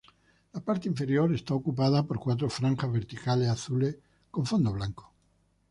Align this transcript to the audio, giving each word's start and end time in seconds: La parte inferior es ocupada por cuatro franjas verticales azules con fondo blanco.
La 0.53 0.59
parte 0.61 0.87
inferior 0.89 1.31
es 1.31 1.43
ocupada 1.51 2.01
por 2.07 2.17
cuatro 2.19 2.49
franjas 2.49 2.91
verticales 2.91 3.49
azules 3.49 3.97
con 4.31 4.47
fondo 4.47 4.73
blanco. 4.73 5.11